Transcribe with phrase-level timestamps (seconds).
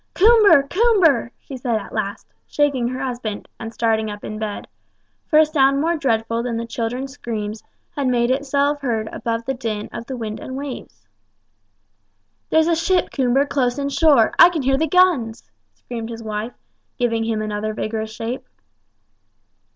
[0.15, 0.63] "Coomber!
[0.67, 4.67] Coomber!" she said at last, shaking her husband, and starting up in bed;
[5.27, 7.61] for a sound more dreadful than the children's screams
[7.95, 11.07] had made itself heard above the din of the wind and waves.
[12.49, 15.43] "There's a ship, Coomber, close in shore; I can hear the guns!"
[15.75, 16.53] screamed his wife,
[16.97, 18.43] giving him another vigorous shake.